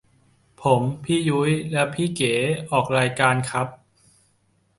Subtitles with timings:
[0.61, 2.33] ผมพี่ยุ้ยและพี่เก๋
[2.71, 3.67] ออกรายการครับ